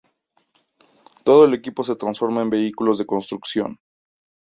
[1.23, 3.77] Todo el equipo se transforma en vehículos de construcción.